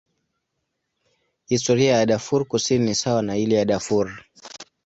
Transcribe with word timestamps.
Historia 1.47 1.93
ya 1.99 2.05
Darfur 2.05 2.47
Kusini 2.47 2.85
ni 2.85 2.95
sawa 2.95 3.21
na 3.21 3.37
ile 3.37 3.55
ya 3.55 3.65
Darfur. 3.65 4.23